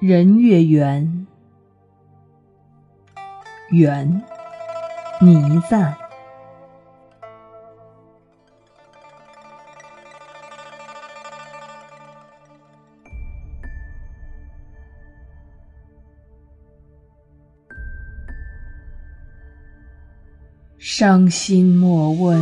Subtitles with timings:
[0.00, 1.26] 人月圆，
[3.70, 4.22] 圆，
[5.20, 5.92] 倪瓒。
[20.78, 22.40] 伤心莫问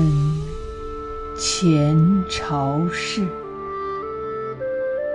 [1.39, 1.97] 前
[2.29, 3.27] 朝事，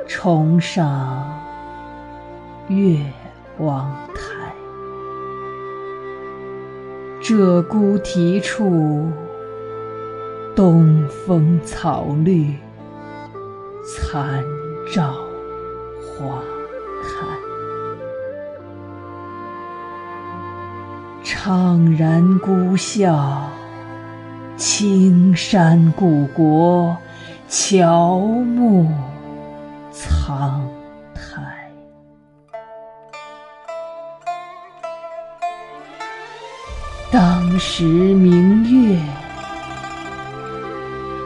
[0.07, 1.39] 重上
[2.71, 2.97] 月
[3.57, 4.53] 光台。
[7.21, 9.09] 鹧鸪啼处，
[10.55, 12.55] 东风草绿，
[13.85, 14.43] 残
[14.91, 15.13] 照
[15.99, 16.41] 花
[17.03, 17.27] 开。
[21.23, 23.49] 怅然孤笑，
[24.57, 26.97] 青山故国，
[27.47, 28.89] 乔木
[29.91, 30.67] 苍
[37.11, 38.97] 当时明月，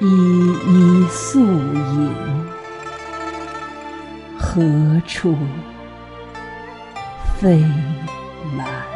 [0.02, 0.08] 依
[0.68, 2.12] 依素影，
[4.36, 5.38] 何处
[7.40, 7.64] 飞
[8.58, 8.95] 来？